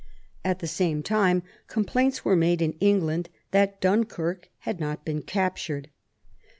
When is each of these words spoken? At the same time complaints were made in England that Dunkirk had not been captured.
At 0.43 0.57
the 0.57 0.65
same 0.67 1.03
time 1.03 1.43
complaints 1.67 2.25
were 2.25 2.35
made 2.35 2.59
in 2.63 2.71
England 2.79 3.29
that 3.51 3.79
Dunkirk 3.79 4.49
had 4.61 4.79
not 4.79 5.05
been 5.05 5.21
captured. 5.21 5.91